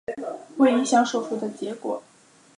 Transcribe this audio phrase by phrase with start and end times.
[0.57, 2.01] 不会影响手术的结果。